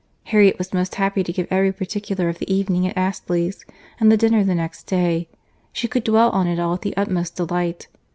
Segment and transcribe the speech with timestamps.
[0.23, 3.67] —Harriet was most happy to give every particular of the evening at Astley's,
[3.99, 5.29] and the dinner the next day;
[5.71, 7.87] she could dwell on it all with the utmost delight.